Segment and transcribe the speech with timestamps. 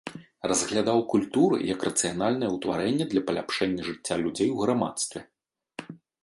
[0.51, 5.19] Разглядаў культуру як рацыянальнае ўтварэнне для паляпшэння жыцця людзей у грамадстве.